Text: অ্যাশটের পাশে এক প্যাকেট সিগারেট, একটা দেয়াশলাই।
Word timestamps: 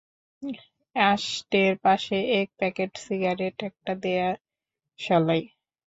অ্যাশটের 0.95 1.73
পাশে 1.85 2.17
এক 2.39 2.47
প্যাকেট 2.59 2.91
সিগারেট, 3.05 3.57
একটা 3.69 3.93
দেয়াশলাই। 4.03 5.43